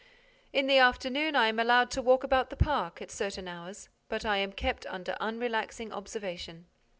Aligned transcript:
In 0.51 0.65
the 0.65 0.79
afternoon, 0.79 1.35
I 1.35 1.45
am 1.45 1.59
allowed 1.59 1.91
to 1.91 2.01
walk 2.01 2.23
about 2.23 2.49
the 2.49 2.55
park, 2.55 3.03
at 3.03 3.11
certain 3.11 3.47
hours, 3.47 3.87
but 4.09 4.25
I 4.25 4.37
am 4.37 4.51
kept 4.51 4.87
under 4.87 5.15
unrelaxing 5.21 5.91
observation. 5.91 6.65